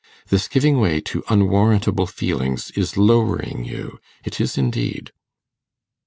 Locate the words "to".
1.01-1.23